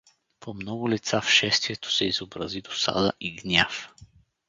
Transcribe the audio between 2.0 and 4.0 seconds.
изобрази досада и гняв.